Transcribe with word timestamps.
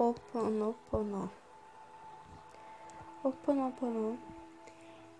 Oponopono. 0.00 1.30
Oponopono 3.22 4.18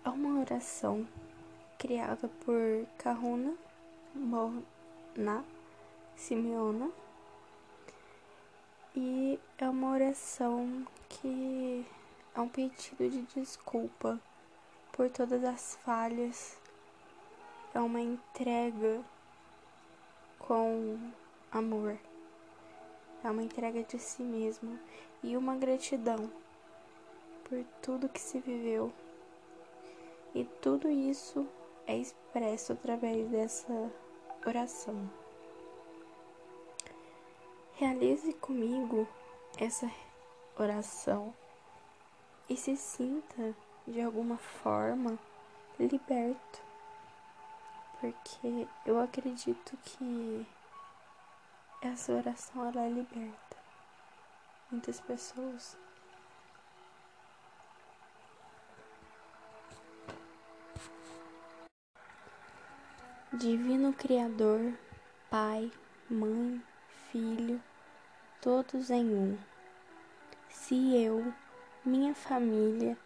é 0.03 0.09
uma 0.09 0.39
oração 0.39 1.07
criada 1.77 2.27
por 2.43 2.87
Kahuna 2.97 3.53
Mona 4.15 5.45
Simeona 6.15 6.89
e 8.95 9.39
é 9.59 9.69
uma 9.69 9.91
oração 9.91 10.87
que 11.07 11.85
é 12.33 12.41
um 12.41 12.49
pedido 12.49 13.07
de 13.07 13.21
desculpa 13.39 14.19
por 14.93 15.11
todas 15.11 15.43
as 15.43 15.75
falhas, 15.85 16.57
é 17.75 17.79
uma 17.79 18.01
entrega 18.01 18.99
com 20.39 20.97
amor. 21.51 21.99
É 23.23 23.29
uma 23.29 23.43
entrega 23.43 23.83
de 23.83 23.99
si 23.99 24.23
mesmo 24.23 24.79
e 25.23 25.37
uma 25.37 25.55
gratidão 25.55 26.31
por 27.43 27.63
tudo 27.81 28.09
que 28.09 28.19
se 28.19 28.39
viveu. 28.39 28.91
E 30.33 30.45
tudo 30.61 30.89
isso 30.89 31.47
é 31.85 31.97
expresso 31.97 32.73
através 32.73 33.27
dessa 33.29 33.91
oração. 34.45 35.09
Realize 37.75 38.33
comigo 38.33 39.07
essa 39.57 39.91
oração 40.57 41.33
e 42.49 42.55
se 42.55 42.75
sinta 42.77 43.55
de 43.87 44.01
alguma 44.01 44.37
forma 44.37 45.17
liberto, 45.79 46.61
porque 47.99 48.67
eu 48.85 48.99
acredito 48.99 49.77
que 49.83 50.45
essa 51.81 52.13
oração 52.13 52.67
ela 52.67 52.87
liberta 52.87 53.57
muitas 54.69 55.01
pessoas. 55.01 55.77
Divino 63.33 63.93
Criador, 63.93 64.73
Pai, 65.29 65.71
Mãe, 66.09 66.61
Filho, 67.11 67.61
todos 68.41 68.89
em 68.89 69.05
um. 69.15 69.37
Se 70.49 70.95
eu, 70.95 71.33
minha 71.83 72.13
família, 72.13 72.97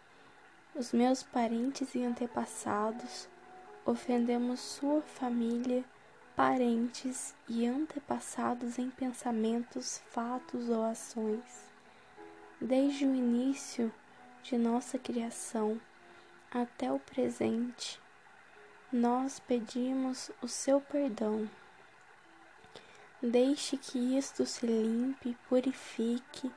os 0.74 0.92
meus 0.92 1.22
parentes 1.22 1.94
e 1.94 2.04
antepassados 2.04 3.28
ofendemos 3.84 4.60
sua 4.60 5.00
família, 5.00 5.84
parentes 6.36 7.34
e 7.48 7.66
antepassados 7.66 8.78
em 8.78 8.90
pensamentos, 8.90 10.02
fatos 10.10 10.68
ou 10.68 10.84
ações. 10.84 11.72
Desde 12.60 13.06
o 13.06 13.14
início 13.14 13.90
de 14.42 14.58
nossa 14.58 14.98
criação 14.98 15.80
até 16.50 16.92
o 16.92 16.98
presente, 16.98 17.98
nós 18.92 19.40
pedimos 19.40 20.30
o 20.42 20.46
seu 20.46 20.78
perdão. 20.78 21.48
Deixe 23.22 23.78
que 23.78 24.18
isto 24.18 24.44
se 24.44 24.66
limpe, 24.66 25.34
purifique, 25.48 26.52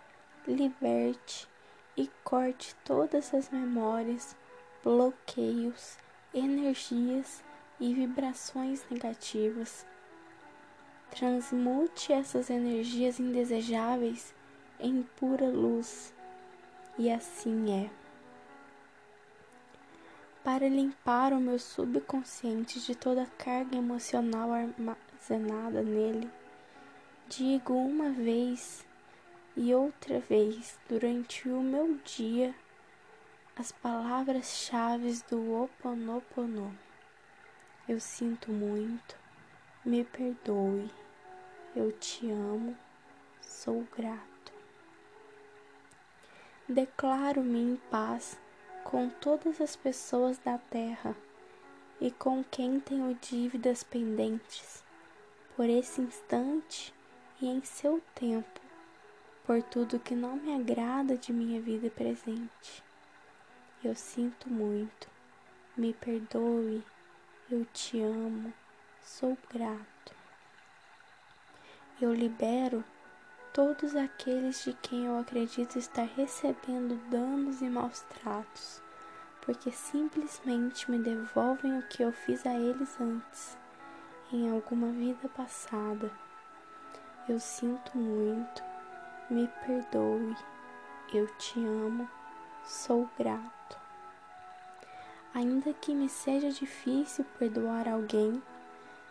liberte 0.46 1.48
e 1.96 2.10
corte 2.26 2.76
todas 2.84 3.34
as 3.34 3.50
memórias, 3.50 4.36
bloqueios, 4.84 5.98
energias 6.34 7.42
e 7.80 7.94
vibrações 7.94 8.86
negativas. 8.90 9.86
Transmute 11.10 12.14
essas 12.14 12.50
energias 12.50 13.20
indesejáveis 13.20 14.34
em 14.80 15.04
pura 15.18 15.48
luz, 15.48 16.14
e 16.98 17.10
assim 17.10 17.86
é. 17.86 17.90
Para 20.44 20.68
limpar 20.70 21.34
o 21.34 21.40
meu 21.40 21.60
subconsciente 21.60 22.80
de 22.80 22.96
toda 22.96 23.24
a 23.24 23.44
carga 23.44 23.78
emocional 23.78 24.52
armazenada 24.52 25.82
nele, 25.82 26.30
digo 27.28 27.74
uma 27.74 28.10
vez 28.10 28.86
e 29.56 29.74
outra 29.74 30.20
vez 30.20 30.80
durante 30.88 31.50
o 31.50 31.62
meu 31.62 31.98
dia 32.06 32.56
as 33.56 33.74
palavras-chave 33.74 35.22
do 35.30 35.38
Ho 35.38 35.64
Oponopono. 35.66 36.74
Eu 37.90 38.00
sinto 38.00 38.52
muito, 38.52 39.18
me 39.84 40.04
perdoe, 40.04 40.92
eu 41.76 41.92
te 41.92 42.30
amo, 42.30 42.78
sou 43.42 43.84
grato. 43.98 44.54
Declaro-me 46.68 47.60
em 47.60 47.76
paz 47.90 48.40
com 48.84 49.10
todas 49.10 49.60
as 49.60 49.76
pessoas 49.76 50.38
da 50.38 50.60
terra 50.60 51.18
e 52.00 52.12
com 52.12 52.44
quem 52.44 52.80
tenho 52.80 53.16
dívidas 53.16 53.84
pendentes, 53.84 54.84
por 55.56 55.68
esse 55.68 56.00
instante 56.00 56.94
e 57.42 57.48
em 57.48 57.64
seu 57.64 58.00
tempo, 58.14 58.62
por 59.48 59.64
tudo 59.64 59.98
que 59.98 60.14
não 60.14 60.36
me 60.36 60.54
agrada 60.54 61.18
de 61.18 61.34
minha 61.34 61.60
vida 61.60 61.90
presente. 61.90 62.84
Eu 63.84 63.96
sinto 63.96 64.48
muito, 64.48 65.10
me 65.76 65.92
perdoe 65.92 66.84
eu 67.52 67.66
te 67.74 68.00
amo, 68.00 68.54
sou 69.02 69.36
grato. 69.52 70.16
Eu 72.00 72.14
libero 72.14 72.84
todos 73.52 73.96
aqueles 73.96 74.64
de 74.64 74.74
quem 74.74 75.08
eu 75.08 75.18
acredito 75.18 75.80
estar 75.80 76.04
recebendo 76.04 76.96
danos 77.10 77.60
e 77.62 77.66
maus 77.66 78.02
tratos, 78.02 78.84
porque 79.42 79.72
simplesmente 79.72 80.90
me 80.92 81.00
devolvem 81.00 81.80
o 81.80 81.88
que 81.88 82.04
eu 82.04 82.12
fiz 82.12 82.46
a 82.46 82.54
eles 82.54 83.02
antes, 83.02 83.58
em 84.32 84.52
alguma 84.52 84.92
vida 84.92 85.28
passada. 85.30 86.12
Eu 87.28 87.40
sinto 87.40 87.98
muito, 87.98 88.62
me 89.28 89.48
perdoe, 89.66 90.38
eu 91.12 91.26
te 91.38 91.60
amo, 91.66 92.08
sou 92.64 93.10
grato. 93.18 93.89
Ainda 95.34 95.72
que 95.74 95.94
me 95.94 96.10
seja 96.10 96.50
difícil 96.50 97.24
perdoar 97.38 97.88
alguém, 97.88 98.42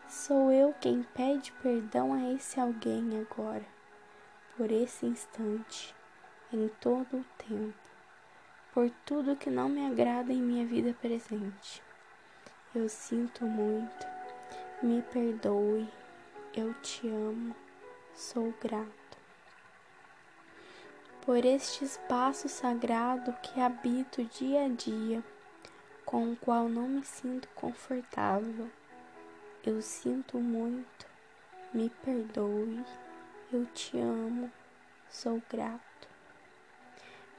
sou 0.08 0.50
eu 0.50 0.74
quem 0.80 1.04
pede 1.14 1.52
perdão 1.62 2.12
a 2.12 2.32
esse 2.32 2.58
alguém 2.58 3.20
agora, 3.20 3.64
por 4.56 4.70
esse 4.72 5.06
instante, 5.06 5.94
em 6.52 6.68
todo 6.80 7.18
o 7.18 7.24
tempo, 7.46 7.78
por 8.74 8.90
tudo 9.06 9.36
que 9.36 9.48
não 9.48 9.68
me 9.68 9.86
agrada 9.86 10.32
em 10.32 10.42
minha 10.42 10.66
vida 10.66 10.92
presente. 11.00 11.80
Eu 12.74 12.88
sinto 12.88 13.44
muito, 13.44 14.06
me 14.82 15.00
perdoe, 15.02 15.88
eu 16.52 16.74
te 16.82 17.06
amo, 17.06 17.54
sou 18.12 18.52
grato. 18.60 18.88
Por 21.24 21.44
este 21.44 21.84
espaço 21.84 22.48
sagrado 22.48 23.32
que 23.40 23.60
habito 23.60 24.24
dia 24.24 24.64
a 24.64 24.68
dia 24.68 25.22
com 26.08 26.32
o 26.32 26.36
qual 26.36 26.70
não 26.70 26.88
me 26.88 27.04
sinto 27.04 27.46
confortável. 27.48 28.70
Eu 29.62 29.82
sinto 29.82 30.38
muito, 30.38 31.06
me 31.70 31.91
perdoe, 32.02 32.82
eu 33.52 33.66
te 33.74 33.98
amo, 33.98 34.50
sou 35.10 35.42
grato. 35.50 36.08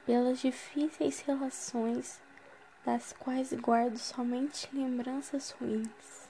Pelas 0.06 0.40
difíceis 0.40 1.22
relações, 1.22 2.22
das 2.86 3.12
quais 3.12 3.52
guardo 3.54 3.98
somente 3.98 4.70
lembranças 4.72 5.50
ruins. 5.50 6.30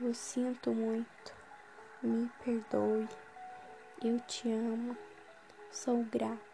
Eu 0.00 0.14
sinto 0.14 0.70
muito, 0.70 1.34
me 2.00 2.30
perdoe, 2.44 3.08
eu 4.00 4.20
te 4.20 4.48
amo, 4.48 4.96
sou 5.72 6.04
grato 6.04 6.47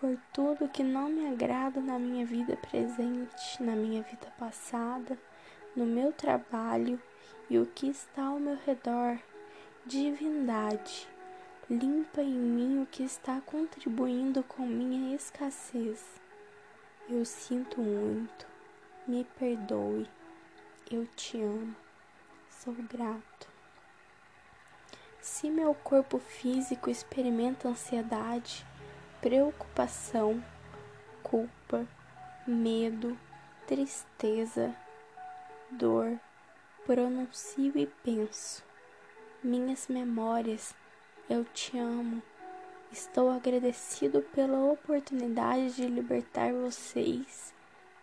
por 0.00 0.16
tudo 0.32 0.68
que 0.68 0.82
não 0.82 1.10
me 1.10 1.28
agrada 1.28 1.78
na 1.78 1.98
minha 1.98 2.24
vida 2.24 2.56
presente, 2.56 3.62
na 3.62 3.76
minha 3.76 4.02
vida 4.02 4.32
passada, 4.38 5.18
no 5.76 5.84
meu 5.84 6.10
trabalho 6.10 7.00
e 7.50 7.58
o 7.58 7.66
que 7.66 7.88
está 7.88 8.24
ao 8.24 8.40
meu 8.40 8.56
redor. 8.64 9.18
Divindade, 9.84 11.06
limpa 11.68 12.22
em 12.22 12.32
mim 12.32 12.82
o 12.82 12.86
que 12.86 13.02
está 13.02 13.42
contribuindo 13.42 14.42
com 14.42 14.66
minha 14.66 15.14
escassez. 15.14 16.02
Eu 17.06 17.24
sinto 17.26 17.80
muito, 17.80 18.46
me 19.06 19.24
perdoe, 19.38 20.08
eu 20.90 21.06
te 21.14 21.42
amo, 21.42 21.76
sou 22.48 22.72
grato. 22.72 23.50
Se 25.20 25.50
meu 25.50 25.74
corpo 25.74 26.18
físico 26.18 26.88
experimenta 26.88 27.68
ansiedade, 27.68 28.64
preocupação, 29.20 30.42
culpa, 31.22 31.86
medo, 32.46 33.18
tristeza, 33.66 34.74
dor, 35.70 36.18
pronuncio 36.86 37.72
e 37.76 37.86
penso. 37.86 38.64
Minhas 39.42 39.88
memórias, 39.88 40.74
eu 41.28 41.44
te 41.44 41.78
amo, 41.78 42.22
Estou 42.92 43.30
agradecido 43.30 44.20
pela 44.34 44.58
oportunidade 44.64 45.76
de 45.76 45.86
libertar 45.86 46.52
vocês 46.52 47.54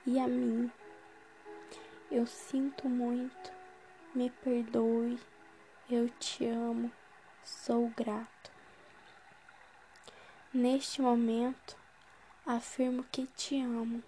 e 0.06 0.18
a 0.18 0.26
mim. 0.26 0.72
Eu 2.10 2.26
sinto 2.26 2.88
muito, 2.88 3.52
me 4.16 4.30
perdoe, 4.30 5.20
eu 5.90 6.08
te 6.12 6.46
amo, 6.46 6.90
sou 7.44 7.92
grato. 7.98 8.57
Neste 10.54 11.02
momento, 11.02 11.76
afirmo 12.46 13.04
que 13.12 13.28
te 13.36 13.60
amo. 13.60 14.02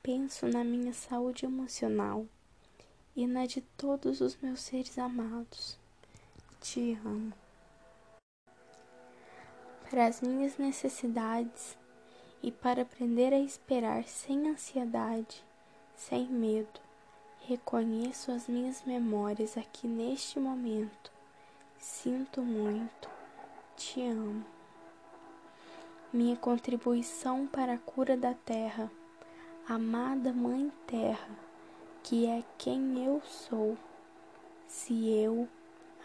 Penso 0.00 0.46
na 0.46 0.62
minha 0.62 0.92
saúde 0.92 1.44
emocional 1.44 2.24
e 3.16 3.26
na 3.26 3.44
de 3.44 3.60
todos 3.60 4.20
os 4.20 4.36
meus 4.36 4.60
seres 4.60 4.96
amados. 4.98 5.76
Te 6.60 6.96
amo. 7.04 7.32
Para 9.90 10.06
as 10.06 10.20
minhas 10.20 10.58
necessidades 10.58 11.76
e 12.40 12.52
para 12.52 12.82
aprender 12.82 13.34
a 13.34 13.40
esperar 13.40 14.04
sem 14.04 14.48
ansiedade, 14.48 15.44
sem 15.96 16.28
medo, 16.28 16.80
reconheço 17.40 18.30
as 18.30 18.46
minhas 18.46 18.84
memórias 18.84 19.56
aqui 19.56 19.88
neste 19.88 20.38
momento. 20.38 21.10
Sinto 21.80 22.42
muito, 22.42 23.10
te 23.76 24.00
amo. 24.06 24.61
Minha 26.12 26.36
contribuição 26.36 27.46
para 27.46 27.72
a 27.72 27.78
cura 27.78 28.18
da 28.18 28.34
terra, 28.34 28.92
amada 29.66 30.30
Mãe 30.30 30.70
Terra, 30.86 31.30
que 32.02 32.26
é 32.26 32.44
quem 32.58 33.02
eu 33.02 33.22
sou. 33.24 33.78
Se 34.66 35.08
eu, 35.08 35.48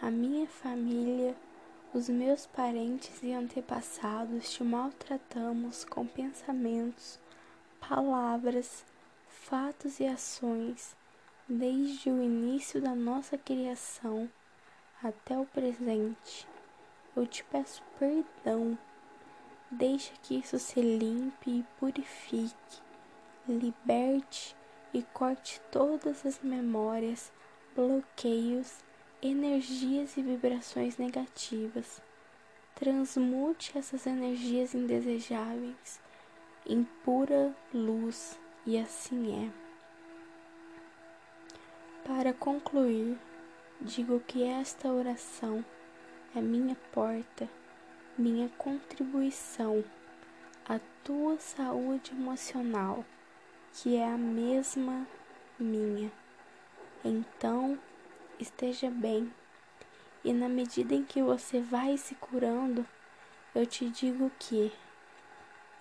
a 0.01 0.09
minha 0.09 0.47
família, 0.47 1.35
os 1.93 2.07
meus 2.07 2.47
parentes 2.47 3.21
e 3.21 3.33
antepassados 3.33 4.49
te 4.49 4.63
maltratamos 4.63 5.83
com 5.83 6.07
pensamentos, 6.07 7.19
palavras, 7.81 8.85
fatos 9.27 9.99
e 9.99 10.05
ações 10.05 10.95
desde 11.49 12.09
o 12.09 12.23
início 12.23 12.81
da 12.81 12.95
nossa 12.95 13.37
criação 13.37 14.29
até 15.03 15.37
o 15.37 15.45
presente. 15.45 16.47
Eu 17.13 17.27
te 17.27 17.43
peço 17.43 17.83
perdão. 17.99 18.77
Deixa 19.69 20.13
que 20.23 20.39
isso 20.39 20.57
se 20.57 20.81
limpe 20.81 21.49
e 21.49 21.65
purifique, 21.79 22.81
liberte 23.47 24.55
e 24.93 25.03
corte 25.03 25.59
todas 25.71 26.25
as 26.25 26.39
memórias, 26.41 27.31
bloqueios, 27.75 28.83
energias 29.21 30.15
e 30.15 30.21
vibrações 30.21 30.97
negativas. 30.97 32.01
Transmute 32.75 33.77
essas 33.77 34.07
energias 34.07 34.73
indesejáveis 34.73 35.99
em 36.69 36.83
pura 37.03 37.55
luz, 37.73 38.37
e 38.65 38.77
assim 38.77 39.45
é. 39.45 39.67
Para 42.05 42.33
concluir, 42.33 43.17
digo 43.79 44.19
que 44.19 44.43
esta 44.43 44.89
oração 44.89 45.63
é 46.35 46.41
minha 46.41 46.75
porta, 46.91 47.49
minha 48.17 48.49
contribuição 48.57 49.83
à 50.67 50.79
tua 51.03 51.37
saúde 51.37 52.11
emocional 52.11 53.05
que 53.73 53.95
é 53.95 54.05
a 54.05 54.17
mesma 54.17 55.07
minha. 55.59 56.11
Então, 57.05 57.77
esteja 58.39 58.89
bem. 58.89 59.31
E 60.23 60.33
na 60.33 60.49
medida 60.49 60.95
em 60.95 61.03
que 61.03 61.21
você 61.21 61.61
vai 61.61 61.95
se 61.95 62.15
curando, 62.15 62.85
eu 63.53 63.67
te 63.67 63.87
digo 63.89 64.31
que 64.39 64.73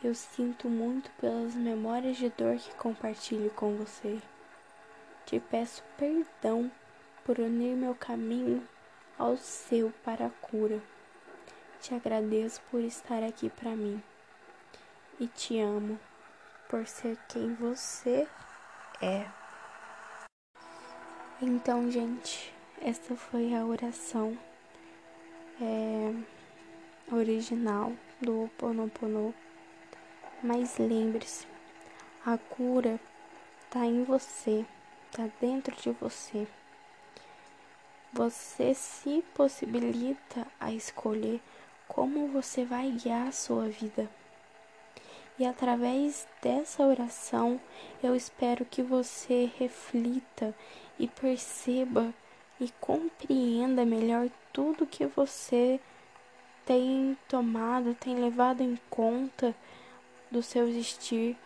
eu 0.04 0.14
sinto 0.14 0.68
muito 0.68 1.10
pelas 1.12 1.54
memórias 1.54 2.18
de 2.18 2.28
dor 2.28 2.56
que 2.56 2.74
compartilho 2.74 3.50
com 3.50 3.76
você. 3.76 4.20
Te 5.24 5.40
peço 5.40 5.82
perdão 5.96 6.70
por 7.24 7.38
unir 7.38 7.74
meu 7.74 7.94
caminho 7.94 8.62
ao 9.18 9.38
seu 9.38 9.90
para 10.04 10.26
a 10.26 10.30
cura. 10.30 10.80
Te 11.80 11.94
agradeço 11.94 12.60
por 12.70 12.80
estar 12.80 13.22
aqui 13.22 13.48
para 13.50 13.70
mim 13.76 14.02
e 15.20 15.26
te 15.28 15.60
amo 15.60 15.98
por 16.68 16.86
ser 16.86 17.16
quem 17.28 17.54
você 17.54 18.26
é. 19.00 19.26
Então, 21.40 21.90
gente, 21.90 22.52
essa 22.80 23.14
foi 23.14 23.54
a 23.54 23.64
oração 23.64 24.36
é, 25.60 26.12
original 27.14 27.92
do 28.20 28.32
Ho 28.32 28.44
Oponopono. 28.44 29.34
Mas 30.42 30.78
lembre-se, 30.78 31.46
a 32.24 32.36
cura 32.36 32.98
tá 33.70 33.86
em 33.86 34.04
você, 34.04 34.64
tá 35.12 35.28
dentro 35.40 35.74
de 35.76 35.90
você. 35.92 36.46
Você 38.12 38.74
se 38.74 39.22
possibilita 39.34 40.46
a 40.58 40.72
escolher 40.72 41.40
como 41.88 42.28
você 42.28 42.64
vai 42.64 42.90
guiar 42.90 43.28
a 43.28 43.32
sua 43.32 43.68
vida. 43.68 44.08
E 45.38 45.44
através 45.44 46.26
dessa 46.40 46.82
oração, 46.82 47.60
eu 48.02 48.16
espero 48.16 48.64
que 48.64 48.82
você 48.82 49.50
reflita 49.58 50.54
e 50.98 51.06
perceba 51.06 52.12
e 52.58 52.70
compreenda 52.80 53.84
melhor 53.84 54.30
tudo 54.52 54.86
que 54.86 55.04
você 55.04 55.78
tem 56.64 57.16
tomado, 57.28 57.94
tem 57.94 58.16
levado 58.16 58.62
em 58.62 58.78
conta 58.88 59.54
do 60.30 60.42
seu 60.42 60.66
existir, 60.66 61.36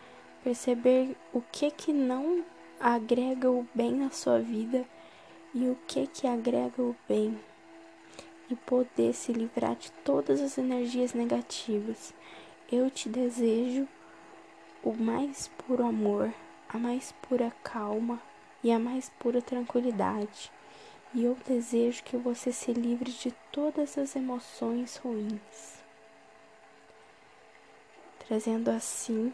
perceber 0.41 1.15
o 1.33 1.41
que 1.41 1.69
que 1.69 1.91
não 1.91 2.43
agrega 2.79 3.51
o 3.51 3.67
bem 3.75 4.03
à 4.05 4.09
sua 4.09 4.39
vida 4.39 4.85
e 5.53 5.67
o 5.67 5.77
que 5.85 6.07
que 6.07 6.25
agrega 6.25 6.81
o 6.81 6.95
bem 7.07 7.37
e 8.51 8.55
poder 8.55 9.13
se 9.13 9.31
livrar 9.31 9.75
de 9.75 9.91
todas 10.03 10.41
as 10.41 10.57
energias 10.57 11.13
negativas. 11.13 12.13
Eu 12.71 12.89
te 12.89 13.07
desejo 13.07 13.87
o 14.83 14.93
mais 14.93 15.47
puro 15.47 15.85
amor, 15.85 16.33
a 16.67 16.77
mais 16.77 17.13
pura 17.21 17.51
calma 17.63 18.21
e 18.63 18.71
a 18.71 18.79
mais 18.79 19.09
pura 19.19 19.41
tranquilidade. 19.41 20.51
E 21.13 21.23
eu 21.23 21.37
desejo 21.45 22.03
que 22.03 22.15
você 22.17 22.51
se 22.51 22.71
livre 22.71 23.11
de 23.11 23.31
todas 23.51 23.97
as 23.97 24.15
emoções 24.15 24.95
ruins, 24.97 25.81
trazendo 28.19 28.69
assim 28.69 29.33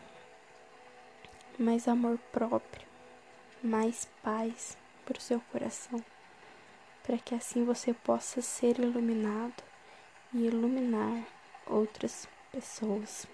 mais 1.58 1.88
amor 1.88 2.18
próprio, 2.32 2.88
mais 3.64 4.08
paz 4.24 4.78
para 5.06 5.18
o 5.18 5.22
seu 5.22 5.40
coração, 5.52 6.04
para 7.08 7.18
que 7.18 7.34
assim 7.34 7.64
você 7.64 7.94
possa 7.94 8.42
ser 8.42 8.80
iluminado 8.80 9.64
e 10.34 10.46
iluminar 10.46 11.26
outras 11.66 12.28
pessoas. 12.52 13.26